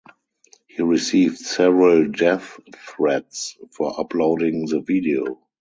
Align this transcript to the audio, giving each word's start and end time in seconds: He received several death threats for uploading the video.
He 0.65 0.81
received 0.81 1.37
several 1.37 2.07
death 2.09 2.59
threats 2.75 3.55
for 3.69 3.99
uploading 3.99 4.65
the 4.65 4.79
video. 4.79 5.37